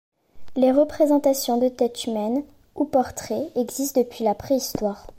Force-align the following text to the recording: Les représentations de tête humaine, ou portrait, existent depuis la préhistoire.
Les 0.55 0.71
représentations 0.71 1.59
de 1.59 1.69
tête 1.69 2.05
humaine, 2.05 2.43
ou 2.73 2.85
portrait, 2.85 3.51
existent 3.55 4.01
depuis 4.01 4.23
la 4.23 4.33
préhistoire. 4.33 5.05